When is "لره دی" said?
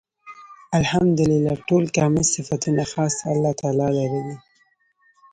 3.99-4.35